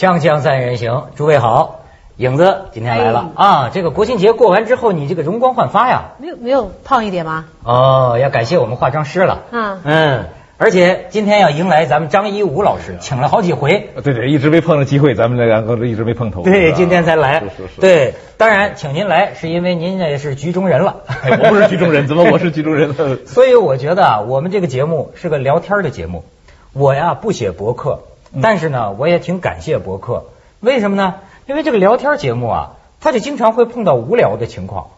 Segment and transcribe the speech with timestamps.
[0.00, 1.80] 锵锵三人行，诸位好，
[2.16, 3.70] 影子今天来了、啊！
[3.70, 6.12] 这个国庆节过完之后，你这个容光焕发呀！
[6.16, 7.44] 没有没有胖一点吗？
[7.64, 9.40] 哦，要感谢我们化妆师了。
[9.50, 10.24] 嗯嗯，
[10.56, 13.90] 而且今天要迎来咱们张一武老师，请了好几回。
[14.02, 16.44] 对对，一直没碰着机会，咱们这两个一直没碰头。
[16.44, 17.40] 对，今天才来。
[17.40, 17.80] 是是是。
[17.82, 21.02] 对，当然请您来是因为您也是局中人了。
[21.22, 23.18] 哎我不是局中人，怎么我是局中人了？
[23.28, 26.24] 所以我觉得啊，我们这个节目是个聊天的节目。
[26.72, 28.09] 我呀不写博客，嗯
[28.42, 30.26] 但是呢，我也挺感谢博客。
[30.60, 31.16] 为什么呢？
[31.46, 34.88] 因为这个聊天节目啊，他就经常会碰到无聊的情况。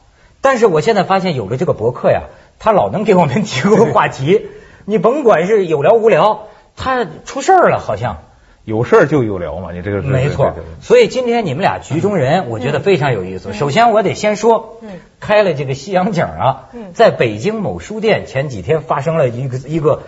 [0.41, 2.23] 但是我现在发现有了这个博客呀，
[2.59, 4.47] 他老能给我们提供话题。
[4.85, 8.19] 你甭管是有聊无聊，他出事儿了好像。
[8.65, 13.53] 有事儿就有聊嘛，你这个是没错所以今天你们俩局中人，我觉得非常有意思。
[13.53, 20.03] 首先我得先说嗯，开了这个西洋景啊嗯，在北京某书店前几天发生了一个一个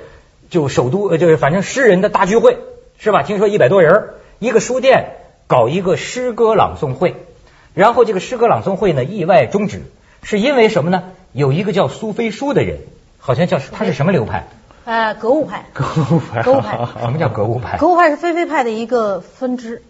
[0.50, 2.58] 就首都呃就是反正诗人的大聚会
[2.98, 3.22] 是吧？
[3.22, 7.16] 听说一百多人儿，一个书店搞一个诗歌朗诵会，
[7.74, 9.82] 然后这个诗歌朗诵会呢意外终止，
[10.22, 11.04] 是因为什么呢？
[11.32, 12.78] 有一个叫苏飞书的人，
[13.18, 14.46] 好像叫他是什么流派？
[14.84, 17.78] 呃，格物派，格物派，格物派 什么叫格物派？
[17.78, 19.82] 格物派是菲菲派的一个分支。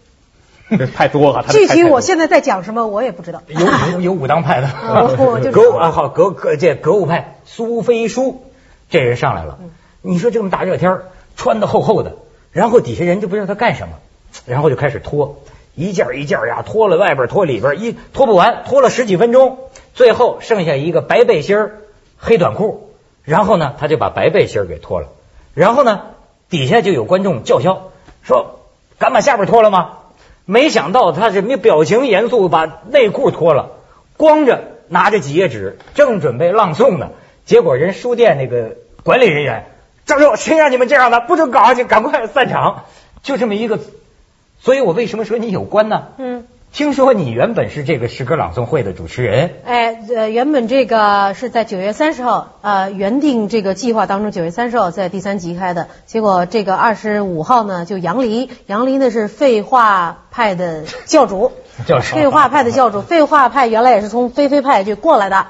[0.95, 1.43] 太多了。
[1.45, 3.43] 他具体我现在在讲什么，我也不知道。
[3.47, 3.59] 有
[3.91, 8.43] 有有武当派的哦我就，格物啊好格格这格物派苏飞书
[8.89, 9.69] 这人上来了，嗯
[10.01, 12.15] 你说这么大热天儿穿的厚厚的，
[12.55, 13.95] 然后底下人就不知道他干什么，
[14.45, 15.41] 然后就开始脱
[15.75, 19.57] 一件一件呀，脱了外边脱里边，一脱不完，脱了十几分钟，
[19.93, 21.81] 最后剩下一个白背心儿
[22.17, 22.91] 黑短裤，
[23.23, 25.09] 然后呢他就把白背心儿给脱了，
[25.53, 26.03] 然后呢
[26.49, 27.91] 底下就有观众叫嚣
[28.23, 28.61] 说
[28.99, 29.97] 敢把下边脱了吗？
[30.45, 33.71] 没想到他是没表情严肃，把内裤脱了，
[34.15, 37.09] 光着拿着几页纸，正准备朗诵呢，
[37.43, 39.65] 结果人书店那个管理人员
[40.05, 41.19] 张叔，谁让你们这样的？
[41.21, 42.83] 不准搞下去，赶快散场！
[43.23, 43.79] 就这么一个，
[44.61, 46.09] 所以我为什么说你有关呢？
[46.19, 61.51] 嗯，听说你原本是这个诗歌朗诵会的主持人，哎，呃，原本这个是在九月三十号，呃，原定这个计划当中，九月三十号在第三集开的，结果这个二十五号呢就杨黎，杨黎呢是废话派的教主，
[61.87, 65.47] 教授废话派的教主，废话派原来也是从飞飞派就过来的。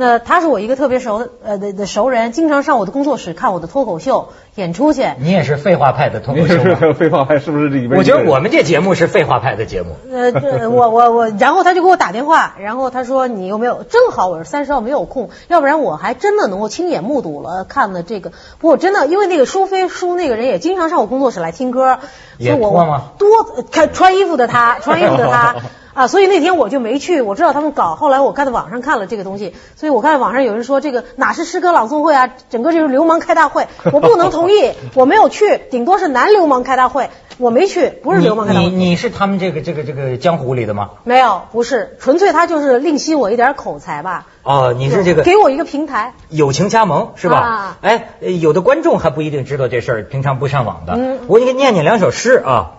[0.00, 5.04] 那他是我一个特别熟呃的的熟人，经常上我的工作室看我的脱口秀演出去。
[5.18, 7.98] 你也是废话派的脱口秀废话派是不是里边？
[7.98, 9.96] 我觉得我们这节目是废话派的节目。
[10.08, 13.82] 呃，这我我我，然后他就给我打电话，然后他说你有没有？
[13.82, 18.30] 正好我是三十号没有空，要不然我还真的能够亲眼目睹了看了这个。
[18.60, 21.98] 不过真的，因为那个舒飞舒那个人也经常上我工作室来听歌，
[22.38, 25.56] 也所以我脱吗多呃看穿衣服的他，穿衣服的他。
[25.98, 27.96] 啊，所以那天我就没去，我知道他们搞。
[27.96, 33.66] 后来我看到网上看了这个东西，所以我看网上有人说这个哪是诗歌朗诵会啊，整个就是流氓开大会。
[33.92, 38.66] 我不能同意， 我没有去，顶多是男流氓开大会，我没去，不是流氓开大会。
[38.66, 40.90] 你你你是他们这个这个这个江湖里的吗？
[41.02, 44.26] 没有，不是，纯粹他就是另吸我一点口才吧。
[44.44, 46.14] 哦，你是这个给我一个平台。
[46.28, 47.38] 友情加盟是吧？
[47.38, 50.92] 啊哎，呃有的观众还不一定知道这事儿，平常不上网的。
[50.96, 52.74] 嗯我给你念念两首诗啊。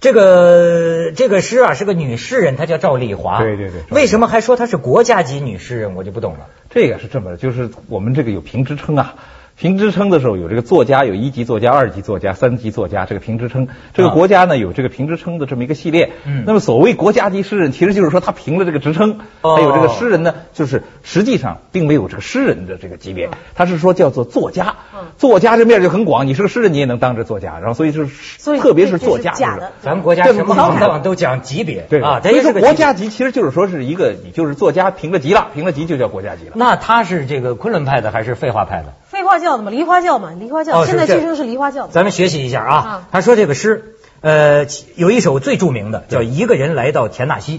[0.00, 3.38] 这个这个诗啊是个女诗人，她叫赵丽华。
[3.38, 5.94] 对对对为什么还说她是国家级女诗人？
[5.94, 6.48] 我就不懂了。
[6.70, 9.14] 这个是这么，就是我们这个有评职称啊。
[9.60, 13.68] 评职称的时候有这个作家，有一级作家、二级作家、三级作家，这个评职称。
[13.92, 16.12] 这个啊国家呢有这个评职称的这么一个系列。
[16.24, 24.76] 嗯那么所谓国家级诗人，其实就是说他评了这个职称，哦还有这个诗人呢，就是实际上并没有这个诗人的这个级别，他是说叫做作家。
[24.94, 27.58] 嗯作家这面就很广，你是个诗人，你也能当这作家。
[27.58, 29.72] 然后所以就是，所以特别是作家，假的。
[29.82, 36.52] 咱们国家这什么不好看行当都讲级别，对啊，所以说国家级其实就是说是一个，你就是作家评了级了，评了级就叫国家级了。
[36.54, 38.94] 那他是这个昆仑派的还是废话派的？
[39.20, 41.88] 废话教的嘛，梨花教嘛，梨花教，哦现在据说是梨花教。
[41.88, 43.08] 咱们学习一下啊啊。
[43.12, 47.58] 他说这个诗，呃，有一首最著名的叫《一个人来到田纳西》，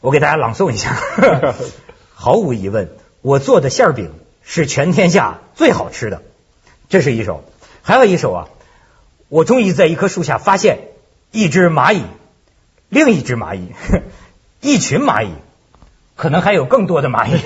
[0.00, 0.96] 我给大家朗诵一下。
[2.14, 2.88] 毫无疑问，
[3.20, 4.12] 我做的馅儿饼
[4.42, 6.22] 是全天下最好吃的。
[6.88, 7.42] 这是一首，
[7.82, 8.48] 还有一首啊，
[9.28, 10.78] 我终于在一棵树下发现
[11.32, 12.02] 一只蚂蚁，
[12.88, 13.72] 另一只蚂蚁，
[14.60, 15.30] 一群蚂蚁。
[16.22, 17.36] 可能还有更多的蚂蚁，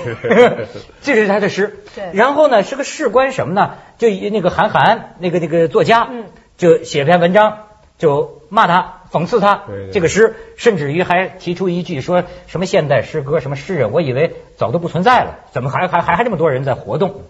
[1.01, 1.79] 这是他的诗。
[1.95, 3.73] 对然后呢，是个事关什么呢？
[3.97, 6.25] 就以那个韩寒那个那个作家，嗯
[6.57, 7.57] 就写篇文章，
[7.97, 17.23] 就骂他，讽刺他对对这个诗，甚至于还提出一句说什么现代诗歌什么诗人，我以为早都不存在了，怎么还还还还这么多人在活动？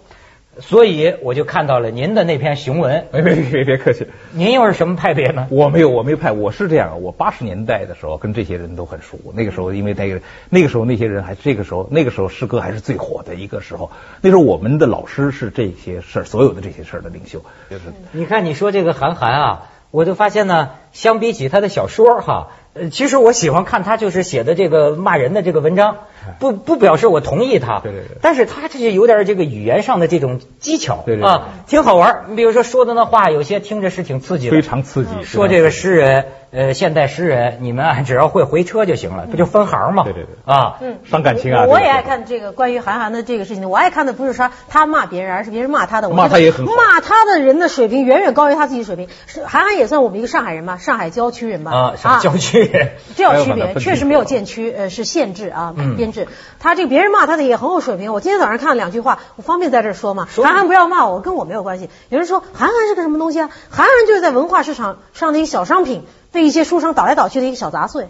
[0.59, 5.48] 所以我就看到了您的那篇雄文，别别别别客气，您又是什么派别呢？
[5.50, 9.19] 我没有我没派，我是这样，我八十年代的时候跟这些人都很熟。
[9.33, 13.92] 那个时候因为那个那个时候那些人还这个时候那个时候诗歌还是最火的一个时候。
[14.21, 25.97] 那时候我们的老师是这些事儿所有的这些事儿的领袖，就是你看你说这个韩寒啊，我就发现呢，相比起他的小说哈，呃，其实我喜欢看他就是写的这个骂人的这个文章，
[26.39, 32.25] 不不表示我同意他，对对对但是他这是有点这个语言上的这种技巧，对对对啊，挺好玩儿。
[32.29, 35.24] 你比如说说的那话，有些听着是挺刺激的，非常刺激。
[35.24, 40.03] 说这个诗人，呃，现代诗人，你们啊只要会回车就行了，不就分行吗？
[40.03, 46.09] 对对对啊，嗯，伤感情啊我我也爱看这个关于韩寒的这个事情，我爱看的不是说他骂别人，而是别人骂他的。
[46.09, 49.07] 我骂他也很好骂他的人的水平远远高于他自己水平。
[49.27, 51.71] 是韩寒也算我们一个上海人吧，上海郊区人吧。
[51.71, 52.91] 啊，什么郊区人？
[53.15, 56.27] 这有区别，确实没有建区，呃，是限制啊嗯，编制。
[56.59, 58.13] 他这个别人骂他的也很有水平。
[58.13, 60.27] 我今天早上看了两句话，我方便在这说吗？
[60.35, 61.89] 韩寒不要骂我，跟我没有关系。
[62.09, 63.49] 有人说韩寒是个什么东西啊？
[63.69, 68.09] 韩寒就是在文化市场上的一个小商品，被一些书商倒来倒去的一个小杂碎。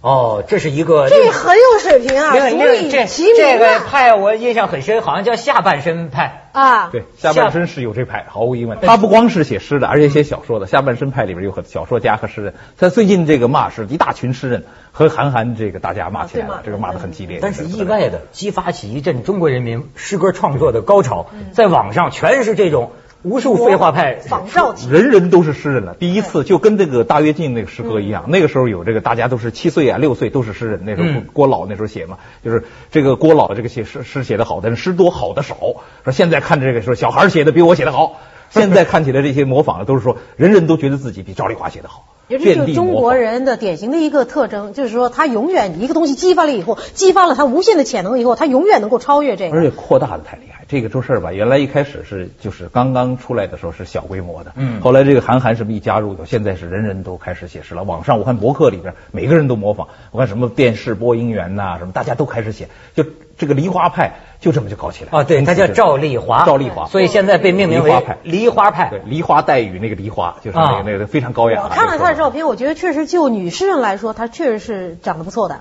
[0.00, 2.88] 哦，这是一个这很有水平啊，这以
[3.36, 6.50] 这个啊派我印象很深，好像叫下半身派。
[6.52, 6.88] 啊。
[6.92, 8.78] 对，下半身是有这派，毫无疑问。
[8.80, 10.68] 他不光是写诗的，而且写小说的。
[10.68, 12.54] 下半身派里边有很小说家和诗人。
[12.78, 17.40] 他最近这个骂是一大群诗人和韩寒这个大家骂起来了，这个骂的很激烈。
[17.42, 22.92] 但是意外的激发起一阵中国人民诗歌创作的高潮，嗯在网上全是这种
[23.28, 24.88] 无数废话派仿照体。
[24.88, 25.94] 人人都是诗人了。
[25.94, 30.80] 第一次就跟这个大跃进那个诗歌一样，那个时候有这个大家都是七岁啊、六岁都是诗人。
[30.84, 35.56] 那时候嗯郭老那时候写嘛，就是这个郭老这个写诗诗写的好，但是诗多好的少。
[36.04, 38.20] 说现在看这个说小孩写的比我写的好，
[38.50, 43.14] 现在看起来这些模仿的都是说人人都觉得自己比赵丽华写的好， 也这就是中国。
[43.14, 49.56] 人的典型的一个特征，就是说他永远一个东西激发了以后，激发了他无限的潜能以后，他永远能够超越这个。
[49.56, 57.82] 而且扩大的太厉害，这个做事儿吧，原来一开始是就是刚刚出来的时候是小规模的，嗯后来这个韩寒什么一加入，现在是人人都开始写诗了。
[57.82, 63.02] 网上我看博客里边每个人都模仿，我看什么电视播音员呐、什么大家都开始写，就
[63.38, 65.18] 这个梨花派就这么就搞起来了。
[65.20, 68.90] 啊，对，他叫赵丽华，赵丽华，所以现在被命名为梨花派梨花派。
[68.90, 71.62] 对，梨花带雨那个梨花，就是那啊个那个非常高雅。
[71.64, 75.60] 我看了他的照片，我觉得确实就女诗人来说，她确实是长得不错的。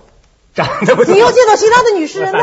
[0.57, 2.39] 长得不错你又见到其他的女诗人呢？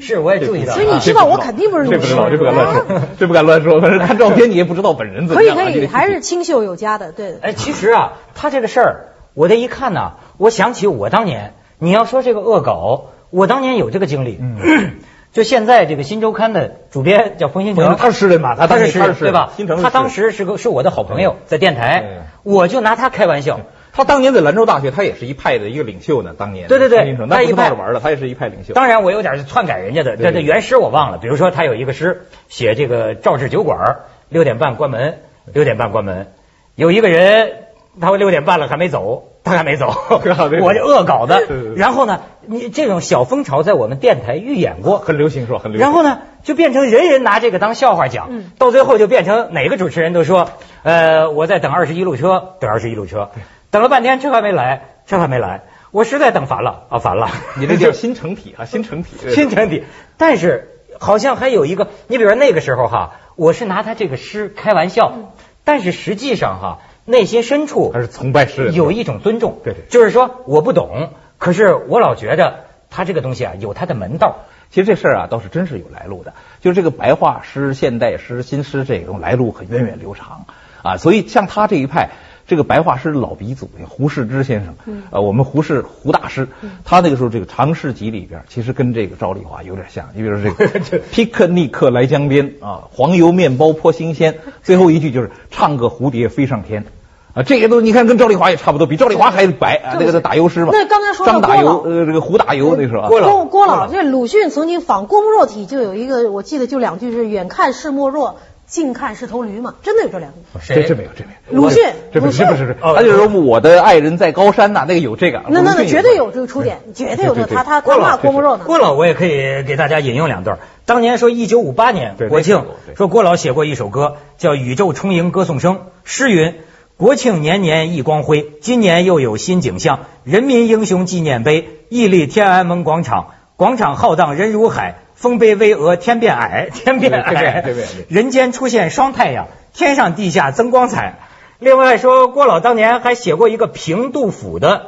[0.00, 0.74] 是，我也注意到了。
[0.74, 3.80] 所以你知道我肯定不是女诗这不敢乱说，这不敢乱说。
[3.80, 5.40] 反正看照片你也不知道本人怎么。
[5.40, 7.38] 可以可以，还是清秀有加的，对的。
[7.42, 14.36] 哎，其实啊，他这个事儿，我这一看呢，我想起我当年，你要说这个恶搞，我当年有这个经历。
[14.40, 14.96] 嗯
[15.34, 19.50] 就现在这个《新周刊》的主编叫冯新成，他是诗人嘛，他他是他是对吧
[19.82, 22.04] 他当时是个是我的好朋友，在电台，
[22.44, 23.60] 我就拿他开玩笑。
[23.96, 26.34] 他当年在兰州大学，他也是一派的一个领袖呢。
[26.36, 28.74] 当年对对对那不是他一派闹着玩的，他也是一派领袖。
[28.74, 31.18] 当然，我有点篡改人家的，对对这这原诗我忘了。
[31.18, 35.20] 比如说，他有一个诗写这个赵氏酒馆儿六点半关门，
[35.52, 36.32] 六点半关门，
[36.74, 37.52] 有一个人
[38.00, 41.76] 他六点半了还没走，他还没走 我就恶搞的对对对。
[41.76, 45.60] 然后呢，你这种小风潮在我们电台预演过，很流行是吧？
[45.62, 45.86] 很流行。
[45.86, 50.50] 然后呢，就变成人人拿这个当笑话讲，嗯到最后就变成哪个主持人都说，
[50.82, 53.30] 呃，我在等二十一路车，等二十一路车，
[53.74, 57.28] 等了半天车还没来，车还没来，我实在等烦了啊，烦了。
[57.58, 59.16] 你这叫新成体啊， 新成体。
[59.34, 59.82] 新成体，
[60.16, 60.68] 但是
[61.00, 65.32] 好像还有一个，你比如说那个时候哈，我是拿他这个诗开玩笑，
[65.64, 74.36] 但是实际上哈，内心深处还是崇拜诗人，有一种尊重，对对就是说我不懂，可是我老觉着他这个东西啊有他的门道。
[74.70, 76.32] 其实这事儿啊，倒是真是有来路的。
[76.60, 80.46] 就是这个白话诗、现代诗、新诗这种来路很源远流长
[80.84, 80.96] 啊。
[80.96, 82.10] 所以像他这一派，
[82.46, 84.74] 这个白话诗老鼻祖胡适之先生，
[85.10, 86.48] 呃，我们胡适胡大师，
[86.84, 90.08] 他那个时候这个长诗集里边，其实跟这个赵丽华有点像。
[90.14, 96.84] 你比如说这个 皮克尼克来江边啊，黄油面包颇新鲜，最后一句就是唱个蝴蝶飞上天。
[97.32, 100.70] 啊，这些都你看跟赵丽华也差不多，比赵丽华还白啊，那个是打油诗嘛。
[100.72, 103.08] 那刚才说到张打油，呃，这个胡打油那时候啊。
[103.08, 108.36] 郭老郭郭老，这鲁迅曾经仿郭沫若体，就有一个，我记得就两句是“远看是莫若，
[108.74, 110.38] 近看是头驴”嘛，真的有这两句。
[110.66, 111.62] 这这没有，这没有。
[111.62, 115.42] 鲁迅，这不是不是，哦他就是说我的爱人在高山呐，那个有这个。
[115.48, 117.46] 那那那绝对有这个出点，绝对有这个。
[117.46, 118.64] 他他他骂郭沫若呢。
[118.66, 120.58] 郭老我也可以给大家引用两段。
[120.86, 122.66] 当年说一九五八年国庆
[122.96, 126.56] 说郭老写过一首歌叫《宇宙充盈歌颂声》，诗云。
[126.96, 130.06] 国庆年年一光辉，今年又有新景象。
[130.22, 138.04] 人民英雄纪念碑屹立天安门广场，广场浩荡人如海，丰碑巍峨天变矮，天变矮对对对对。
[138.04, 141.18] 对，人间出现双太阳，天上地下增光彩。
[141.58, 144.76] 另外说，郭老当年还写过一个评杜甫的《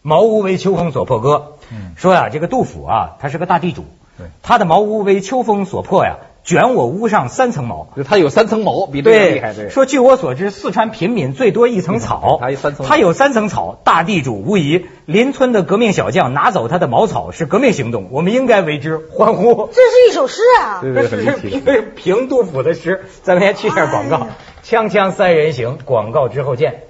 [0.00, 1.92] 茅屋为秋风所破歌》，嗯。
[1.96, 3.84] 说呀、这个杜甫啊，他是个大地主，
[4.42, 7.88] 他的茅屋为秋风所破呀，卷我屋上三层茅。
[7.96, 9.54] 就他有三层毛，比这个厉害。
[9.54, 13.78] 对，说据我所知，四川平民最多一层草，嗯他有三层他有三层草。
[13.84, 19.68] 大地主无疑，邻村的革命小将拿走他的茅草是革命行动，我们应该为之欢呼。
[19.72, 20.80] 这是一首诗啊！
[20.80, 21.60] 对对，很离奇。
[21.60, 24.28] 评评杜甫的诗，咱们先去一下广告哎，
[24.64, 26.82] 锵锵三人行，广告之后见。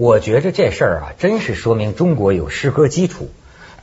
[0.00, 3.28] 我觉着这事儿啊，真是说明中国有诗歌基础，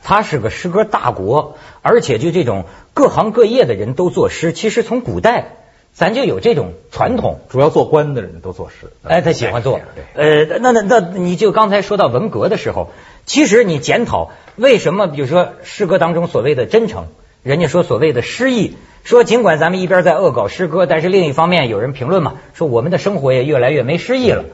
[0.02, 5.52] 它是个诗歌大国，而且就这种各行各业的人都作诗，其实从古代
[5.92, 7.38] 咱就有这种传统。
[7.48, 9.78] 主要做官的人都作诗，哎，他喜欢做
[10.16, 10.48] 对。
[10.48, 12.90] 呃，那那那，你就刚才说到文革的时候，
[13.24, 17.06] 其实你检讨为什么，比如说诗歌当中所谓的真诚，
[17.44, 24.44] 人家说所谓的诗意，说尽管咱们一边在恶搞诗歌，但是另一方面有人评论嘛，说我们的生活也越来越没诗意了。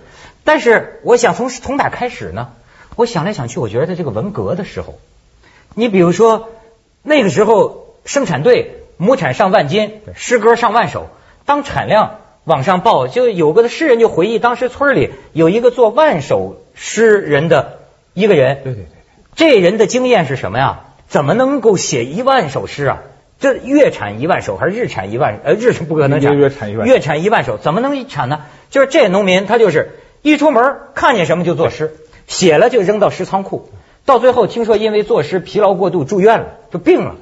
[0.44, 2.50] 但是我想从从哪开始呢？
[2.96, 5.00] 我想来想去，我觉得在这个文革的时候，
[5.74, 6.50] 你比如说
[7.02, 11.08] 那个时候生产队亩产上万斤，诗歌上万首，
[11.44, 17.80] 当产量往上报，就有个诗人就回忆，当时村里有一个做万首诗人的
[18.12, 18.86] 一个人，对对对，
[19.34, 20.84] 这人的经验是什么呀？
[21.08, 23.02] 怎么能够写一万首诗啊？
[23.40, 25.40] 这月产一万首还是日产一万？
[25.42, 28.42] 呃，日不可能产，月产一万，月产一万首，怎么能产呢？
[28.70, 29.98] 就是这农民他就是。
[30.24, 33.68] 一出门看见什么就作诗，写了就扔到诗仓库，
[34.06, 37.16] 到最后听说因为作诗疲劳过度住院了，就病了。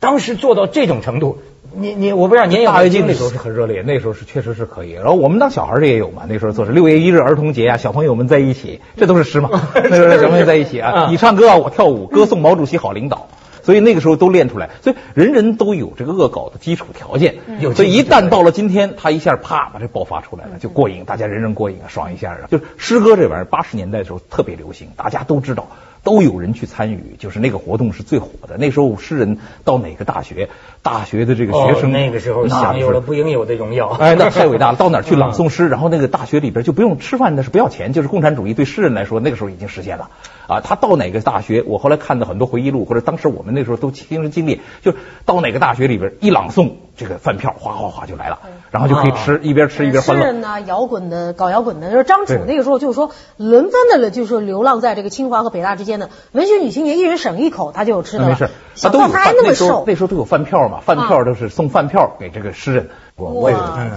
[0.00, 1.38] 当时做到这种程度，
[1.76, 4.90] 你你我不知道您有大跃进那时候是很热烈，那时候是确实是可以。
[4.90, 9.48] 然后我们当小孩的也有嘛，那时候做诗，六月一日儿童节啊，小朋友们在一起，这都是诗嘛。
[9.72, 13.28] 那时候小朋友在一起啊，你唱歌啊，我跳舞，歌颂毛主席好领导。
[13.64, 17.36] 所以那个时候都练出来，所以人人都有这个恶搞的基础条件。
[17.74, 22.40] 所以一旦到了今天，他一下啪把这爆发出来了，就过瘾，大家人人过瘾啊，爽一下啊。
[22.50, 25.68] 就是诗歌这玩意儿，八十年代的时候特别流行，大家都知道。
[26.04, 28.56] 都有人去参与，就是那个活动是最火的。
[28.58, 30.50] 那时候诗人到哪个大学，
[30.82, 33.88] 大学的这个学生那个时候享有了不应有的荣耀。
[33.88, 34.76] 哎，那太伟大了！
[34.78, 35.68] 到哪儿去朗诵诗？
[35.68, 40.10] 然后那个大学里边就不用吃饭，那是不要钱，就是共产主义对诗人来说，那个时候已经实现了。
[40.46, 41.62] 啊，他到哪个大学？
[41.66, 46.72] 我后来看到很多回忆录，或者当时我们那时候都亲身经历，就是到哪个大学里边一朗诵。
[46.96, 48.38] 这个饭票哗哗哗就来了，
[48.70, 50.22] 然后就可以吃，一边吃一边欢乐。
[50.22, 58.30] 诗人呢，摇滚的搞摇滚的，就是张楚那个时候就是说轮番的了，就是说流浪在这个清华和北大之间的文学女青年，一人省一口，她就有吃的了。
[58.30, 62.90] 没事，小胖还那么瘦，那时候都有饭票嘛，饭票都是送饭票给这个诗人。
[63.16, 63.52] 我我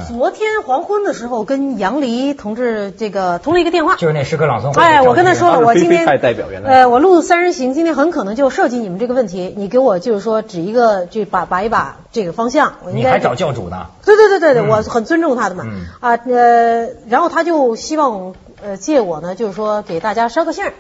[0.08, 4.84] 昨天黄昏的时候跟杨黎同志这个通了一个电话，就是那诗歌朗诵会。
[4.84, 12.74] 哎，我跟他说了，我今天代表原来呃，我录三人行，今天很可能就涉及你们这个问题，你给我就是说指一个，就把把一把这个方向。
[12.94, 13.88] 你还找教主呢？
[14.06, 15.66] 对对对对对，我很尊重他的嘛。
[16.00, 20.74] 啊呃，然后他就希望呃借我呢，就是说给大家捎个信儿。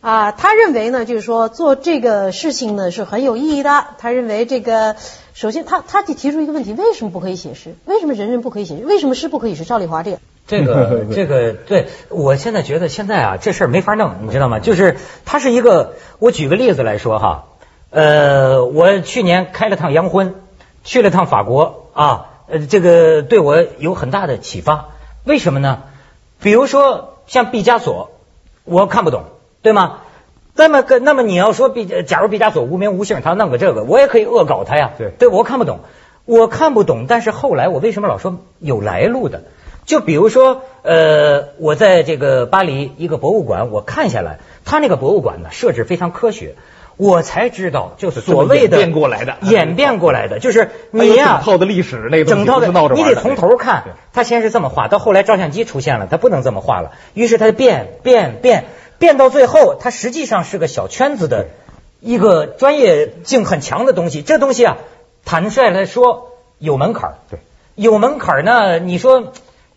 [0.00, 3.86] 啊，他认为呢，就是说做这个事情呢是很有意义的。
[3.98, 4.94] 他认为这个，
[5.34, 7.74] 首先他他就提出一个问题：为什么不可以写诗？
[7.86, 8.84] 为什么人人不可以写诗？
[8.84, 10.18] 为什么诗不可以是赵丽华这个？
[10.46, 14.60] 这个 这个，对我现在觉得现在啊，这事儿没法弄，你知道吗？
[14.60, 17.46] 就是它是一个，我举个例子来说哈，
[17.90, 20.36] 呃，我去年开了趟洋荤，
[20.84, 24.90] 去了趟法国啊，呃，这个对我有很大的启发。
[25.24, 25.82] 为什么呢？
[26.40, 28.12] 比如说像毕加索，
[28.62, 29.24] 我看不懂。
[29.66, 29.98] 对吗？
[30.54, 34.92] 那么个，那么你要说毕，假如毕加索无名无姓，他弄个这个，我也可以恶搞他呀。
[34.96, 35.80] 对，对我看不懂，
[36.24, 37.06] 我看不懂。
[37.08, 39.42] 但是后来我为什么老说有来路的？
[39.84, 46.54] 就比如说，呃，我在这个巴黎一个博物馆，我看下来，他那个博物馆呢设置非常科学，
[46.96, 53.82] 我才知道，就是所谓的演变过来的，演变过来的，就是你呀，整套的历史那个整套的，你得从头看。
[54.12, 58.60] 他先是这么画，到后来照相机出现了，他不能这么画了，于是他就变变变。
[58.60, 58.64] 变
[59.18, 61.48] 到最后，它实际上是个小圈子的
[62.00, 64.22] 一个专业性很强的东西。
[64.22, 64.76] 这东西啊，
[65.24, 67.14] 坦率来说有门槛儿。
[67.30, 67.40] 对，
[67.74, 68.78] 有门槛儿呢。
[68.78, 69.32] 你说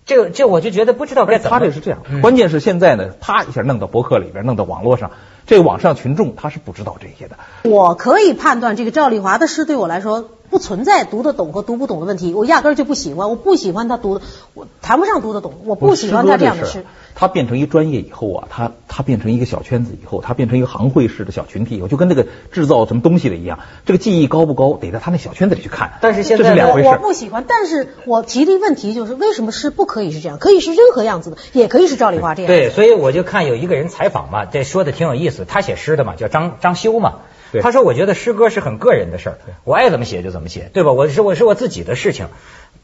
[0.05, 1.59] 这这，我就觉得不知道该怎么。
[1.59, 5.11] 他这是这样，关键是现在呢，啪一下弄到博客里边，弄到网络上，
[5.47, 7.37] 这个网上群众他是不知道这些的。
[7.63, 10.29] 我可以判断，这个赵丽华的诗对我来说。
[10.49, 16.85] 不存在读得懂和读不懂的问题，我压根儿就不喜欢，我不喜欢他读的，我谈不上读得懂，我不喜欢他这样的诗。
[17.15, 25.93] 他变成一专业以后啊，他他变成一个小圈子以后，他变成一个行会式的小群体以后，就跟那个制造什么东西的一样，这个技艺高不高，得在他那小圈子里去看。
[26.01, 30.37] 但是现在我我不喜欢，但是我提的问题就是，为什么诗不可以是这样？
[30.39, 32.47] 可以是任何样子的，也可以是赵丽华这样。
[32.47, 37.15] 对，所以我就看有一个人采访嘛，这说的挺有意思，他写诗的嘛，叫张张修嘛。
[37.61, 40.91] 他说：“我觉得诗歌是很个人的事儿，我爱怎么写就怎么写，对吧？
[40.91, 42.27] 我是我是我自己的事情。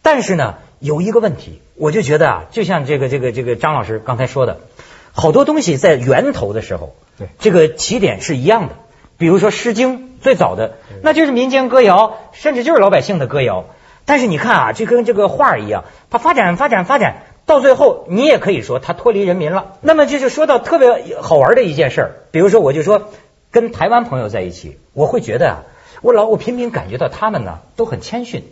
[0.01, 4.60] 但是呢，有一个问题，我就觉得啊，就像这个这个这个张老师刚才说的，
[5.13, 8.75] 好多东西在源头的时候，对这个起点是一样的。
[9.17, 13.65] 比如说《诗经》最早的，那就是民间歌谣，甚至就是老百姓的歌谣。
[14.05, 19.74] 但是你看啊，就跟这个画一样，它发展发展发展，到最后你也可以说它脱离人民了。
[19.81, 23.10] 那么这就说到特别好玩的一件事儿，比如说我就说。”
[23.55, 25.63] 跟台湾朋友在一起，我会觉得啊，
[26.01, 28.43] 我老我频频感觉到他们呢都很谦逊，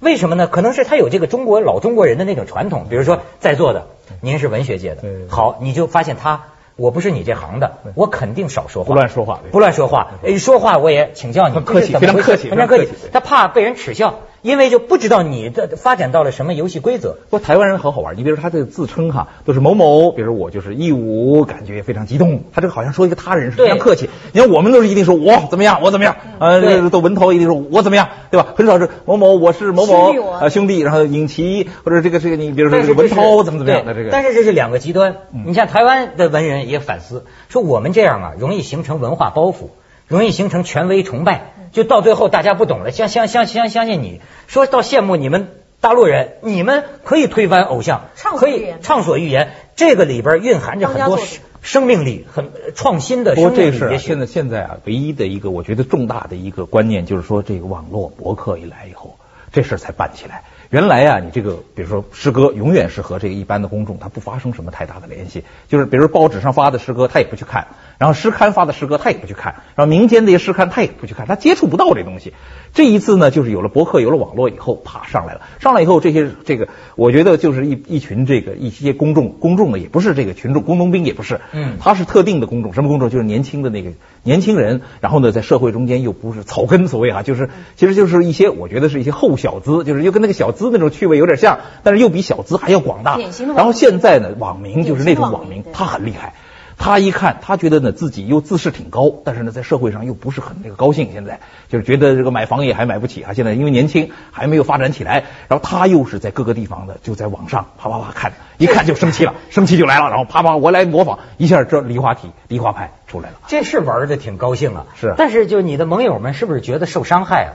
[0.00, 0.48] 为什么呢？
[0.48, 3.86] 可能是他有这个中国老中国人的那种传统，比如说在座的
[4.20, 10.08] 您是文学界的，好，你就发现他我不是你这行的，我肯定少说话，不乱说话，不乱说话。
[10.26, 12.90] 一，说话我也请教你，很客气，非常客气，非常客气。
[13.12, 14.18] 他怕被人耻笑。
[14.42, 17.16] 因为就不知道你的发展到了什么游戏规则。
[17.30, 18.16] 不，台湾人很好玩。
[18.16, 22.42] 你比如他这个自称哈，都是某某，比如我就是义武，感觉非常激动。
[22.52, 24.08] 他这个好像说一个他人是非常客气。
[24.32, 26.16] 你看我们都是一定说我怎么样，我怎么样。
[26.38, 28.48] 呃，都文头一定说我怎么样，对吧？
[28.56, 34.10] 很少是某某，我是某某啊兄弟，然后尹奇或者这个这个你比如说这个文涛怎么怎么样的这个。
[34.10, 35.16] 但是这是两个极端。
[35.32, 39.70] 你像台湾的文人也反思说，我们这样啊，容易形成文化包袱，
[40.08, 41.52] 容易形成权威崇拜。
[41.70, 45.48] 就到最后大家不懂了，相相相相相信你说到羡慕你们
[45.80, 48.06] 大陆人，你们可以推翻偶像，
[48.38, 51.20] 可以畅所欲言，这个里边蕴含着很多
[51.60, 53.34] 生命力，很创新的。
[53.34, 59.18] 不过这是现在现在啊，唯一的一个我觉得重大的一个观念就是说，这个网络博客一来以后，
[59.52, 60.44] 这事儿才办起来。
[60.70, 67.68] 原来啊，你这个比如说诗歌，永远是和这个一般的公众他不发生什么太大的联系，就是比如报纸上发的诗歌，他也不去看。
[67.98, 72.32] 然后诗刊发的诗歌他也不去看，然后民间的一些诗刊他也不去看，他接触不到这东西。
[72.72, 75.40] 这一次呢，就是有了博客，有了网络以后，啪上来了。
[75.58, 83.10] 上来以后，这些这个，我觉得就是一一群这个一些公众，公众呢也不是这个群众，工农兵也不是，嗯，他是特定的公众，什么公众？
[83.10, 83.90] 就是年轻的那个
[84.22, 84.82] 年轻人。
[85.00, 93.18] 然后呢，在社会中间又不是草根，所谓啊，就是其实就是一些，我觉得是一些后小资，就是又跟那个小资那种趣味有点像，但是又比小资还要广大。
[93.56, 96.34] 然后现在呢，网民就是那种网民，他很厉害。
[96.78, 101.10] 他一看，他觉得呢自己又自视挺高，但是呢在社会上又不是很那个高兴。
[101.12, 103.34] 现在就是觉得这个买房也还买不起啊。
[103.34, 113.36] 现在因为年轻还没有发展起来，然后他又是在各个地方的，就在网上啪啪啪看，一看就生气了， 生气就来了，然后啪啪我来模仿一下，这梨花体梨花派出来了。
[113.48, 115.14] 这是玩的挺高兴啊，是。
[115.18, 117.50] 但是就你的盟友们是不是觉得受伤害啊？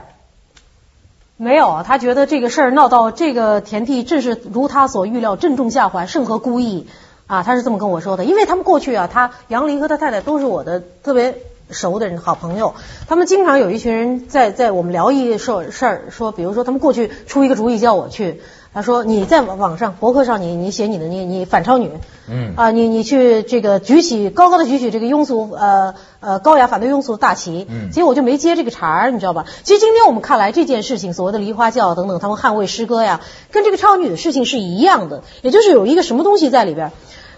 [1.36, 6.86] 没有，他觉得这个事儿闹到这个田地，正是如他所预料，正中下怀，甚合孤意。
[7.26, 11.38] 啊，他是这么跟我说的，因为他们过去啊，他杨林和他太太都是我的特别
[11.70, 12.74] 熟的人，好朋友。
[13.08, 18.42] 他们经常有一群人在在我们聊一事事儿，说比如说他们过去出一个主意叫我去，
[18.74, 21.90] 他说你在网上博客上你你写你的你你反超女，
[22.28, 29.46] 嗯啊你你去这个举起高高的举起这个庸俗呃呃高雅反对庸俗的大旗，嗯，结果我就没接这个茬儿，你知道吧？
[29.62, 33.20] 其实今天我们看来这件事情，所谓的梨花教等等，他们捍卫诗歌呀，
[33.52, 36.90] 跟这个超女的事情是一样的，也就是有一个什么东西在里边。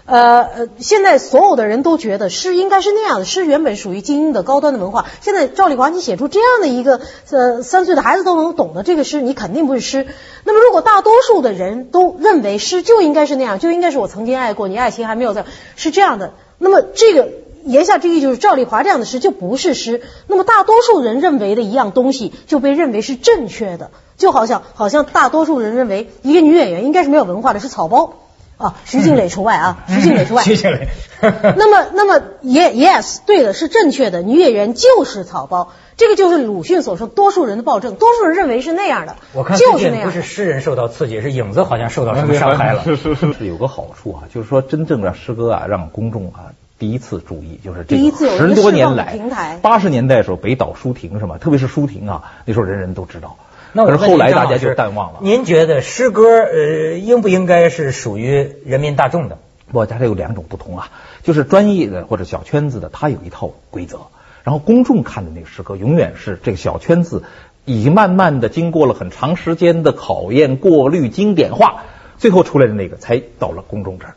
[0.07, 5.05] 呃呃，现在所有的人都觉得诗应该是那样的，诗原本属于精英的高端的文化。
[5.19, 10.07] 现在赵丽华你写出这样的一个呃三岁的孩子都能懂的这个诗，你肯定不是诗。
[10.45, 15.43] 那么如果大多数的人都认为诗就应该是那样，就应该是我曾经爱过你，爱情还没有在，
[15.75, 16.31] 是这样的。
[16.57, 17.27] 那么这个
[17.65, 20.01] 言下之意就是赵丽华这样的诗就不是诗。
[20.27, 28.13] 那么大多数人认为的一样东西就被认为是正确的，就好像好像大多数人认为一个女演员应该是没有文化的，是草包。
[28.57, 30.43] 啊，徐静蕾除外啊，徐静蕾除外。
[30.43, 30.87] 徐静蕾。
[31.21, 34.21] 那么，那么，yes yes，对的，是正确的。
[34.21, 39.15] 女演员就是草包，这个就是鲁迅所说多数人的暴政，多数人认为是那样的。
[39.33, 40.05] 我看就是那样。
[40.05, 42.83] 不是诗人受到刺激，是影子好像受到什么伤害了。
[42.85, 51.37] 是是是，有个好处啊，就是说真正让诗歌啊，让公众啊第一次注意，就是这个十多年来，八十年代的时候北岛书亭是吗？
[51.37, 53.37] 特别是书亭啊，那时候人人都知道。
[53.85, 55.19] 可是后来大家就淡忘了。
[55.21, 59.37] 您觉得诗歌呃应不应该是属于人民大众的？
[59.71, 60.89] 不，它这有两种不同啊，
[61.23, 63.99] 就是专业的或者小圈子的，它有一套规则，
[64.43, 67.23] 然后公众看的那个诗歌，永远是这个小圈子
[67.65, 71.83] 已经慢慢的经过了很长时间的考验、过滤、经典化，
[72.17, 74.15] 最后出来的那个才到了公众这儿。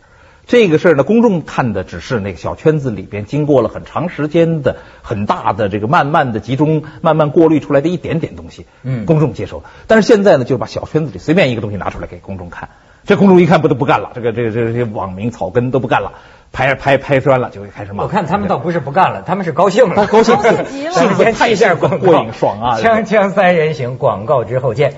[0.50, 9.62] 这个事儿呢，公众看的只是那个小圈子里边经过了很长时间的、很大的这个慢慢的集中、慢慢过滤出来的一点点东西，嗯，公众接受。
[9.86, 12.68] 但是现在呢，就把小圈子里随便一个东西拿出来给公众看，
[13.06, 16.14] 这公众一看不都不干了，这个这个这些网民草根都不干了，
[16.50, 18.02] 拍拍拍砖了，就会开始骂。
[18.02, 20.48] 我看他们倒不是不干了，他们是高兴了，高兴极
[20.88, 22.78] 了，瞬间一下过过瘾爽啊！
[22.78, 24.94] 锵锵三人行，广告之后见。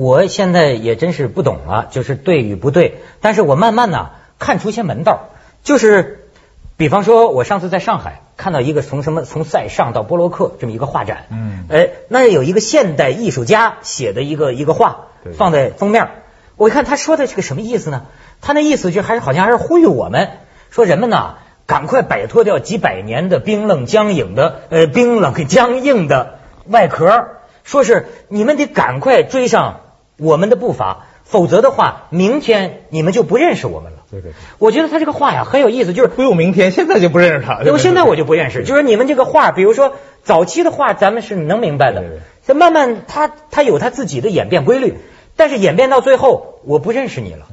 [0.00, 3.02] 我现在也真是不懂了，就是对与不对。
[3.20, 5.28] 但是我慢慢呢看出一些门道，
[5.62, 6.30] 就是
[6.78, 16.08] 比方说，我上次在上海看到一个从什么从塞尚到波洛克这么一个画展，嗯，哎，那有一个现代艺术家写的一个一个画放在封面，
[16.56, 18.06] 我一看他说的是个什么意思呢？
[18.40, 20.30] 他那意思就还是好像还是呼吁我们
[20.70, 21.34] 说人们呢
[21.66, 27.26] 赶快摆脱掉几百年的冰冷僵硬的呃冰冷僵硬的外壳，
[27.64, 29.82] 说是你们得赶快追上。
[30.20, 33.98] 我们的步伐，否则的话，明天你们就不认识我们了。
[34.10, 37.62] 对对对我觉得他这个话呀很有意思，就是不用明天，现在就不认识他。
[37.62, 44.98] 对，我现在我就不认识，就是你们这个话，比如说早期的话，咱们是能明白的对对对，这慢慢他他有他自己的演变规律，
[45.36, 47.46] 但是演变到最后，我不认识你了。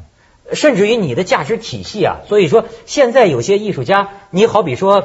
[0.54, 5.04] 甚至于你的价值体系啊，所以说现在有些艺术家，你好比说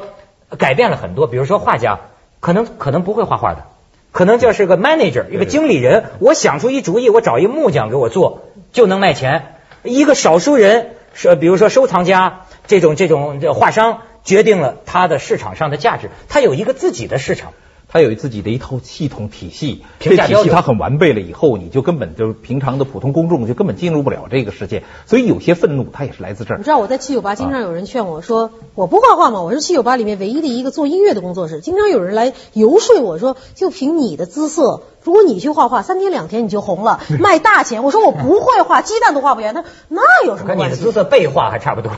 [0.56, 1.98] 改变了很多，比如说画家，
[2.38, 3.64] 可能可能不会画画的，
[4.12, 9.56] 可能就是个 manager 一个经理人，我想出一主意，我找一木匠给我做就能卖钱。
[9.82, 17.52] 一个少数人是比如说收藏家这种这种这画商决定了他的市场上的价值，他有一个自己的市场。
[17.92, 26.70] 他有自己的一套系统体系，这体系它很完备了以后，你就根本就是平常的普通公众就根本进入不了这个世界，所以有些愤怒它也是来自这儿你知。
[26.70, 31.60] 道我在七九八经常有人劝我说，我不画画嘛，我是七九八里面唯一的一个做音乐的工作室。
[31.60, 37.84] 经常有人来游说我说，就凭你的姿色，如果你去画画，三天两天你就红了， 卖大钱。
[37.84, 39.52] 我说我不会画，鸡蛋都画不圆。
[39.52, 40.92] 他说那有什么关系跟你的姿？
[40.92, 41.92] 色背画还差不多。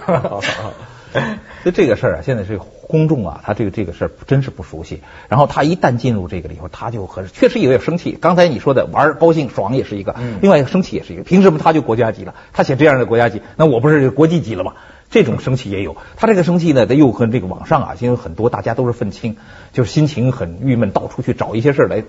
[1.63, 5.01] 所以这个事儿啊，现在是公众啊，他这个这个事儿真是不熟悉。
[5.29, 8.19] 然后他一旦进入这个里头，他就很确实也有生气。
[8.21, 11.23] 刚才你说的玩儿高兴爽也是一个，嗯另外一个生气也是一个。
[11.23, 12.35] 凭什么他就国家级了？
[12.53, 14.75] 他写这样的国家级，那我不是国际级了吗？
[15.11, 15.97] 这种生气也有。
[16.17, 19.37] 他这个生气呢，他又和这个网上啊，因为很多大家都是愤青，
[19.73, 22.03] 就是心情很郁闷，到处去找一些事儿来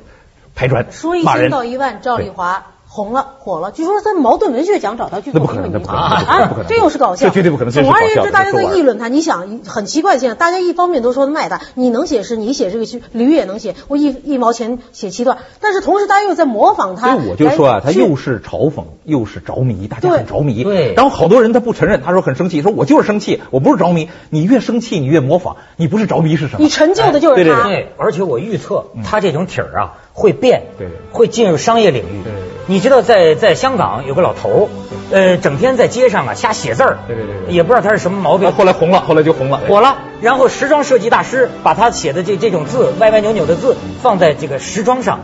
[0.55, 1.51] 排砖说一千。
[1.51, 2.65] 道一万，赵丽华
[2.95, 9.10] 红了火了，据说在矛盾文学奖找他去做那不可能评委那不可能啊那不可能这又是搞笑，这绝对不可能这是总而言之，大家说法在议论他。
[9.10, 17.12] 你想，很奇怪，现在大家一方面都说卖他，你能写诗，你写这个诗，驴也能写，我一一毛钱写七段，但是同时大家又在模仿他。
[17.12, 20.63] 所以我就说啊，他又是嘲讽，又是着迷，大家很着迷。
[20.63, 24.08] 对然后好多人他不承认，他说很生气，说我就是生气，我不是着迷。
[24.29, 26.60] 你越生气，你越模仿，你不是着迷是什么？
[26.60, 27.63] 你成就的就是他。
[27.63, 32.23] 对对对，而且我预测他这种体儿啊会变，对对会进入商业领域。
[32.23, 34.69] 对对对你知道在在香港有个老头
[35.12, 37.54] 儿，呃，整天在街上啊瞎写字儿，对对对对。
[37.54, 38.51] 也不知道他是什么毛病。
[38.51, 39.62] 后，来红了，后来就红了。
[39.67, 39.97] 火了。
[40.21, 45.19] 然后时装设计大师把他写的这这种字歪歪扭扭的字放在这个时装上，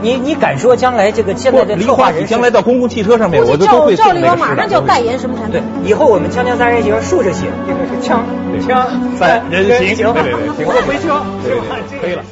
[0.00, 5.60] 你你敢说将来这个现在的梨策划人将来到公共汽车上面，我都都会送那个丽华马上就要代言什么产品。
[5.60, 8.20] 对。，以后我们锵锵三人行竖着写，这个是锵
[8.60, 9.96] 锵三人行。
[9.96, 10.66] 行，对对对行。
[10.66, 11.20] 我回车。
[11.42, 11.58] 是对
[11.90, 12.22] 对可以了。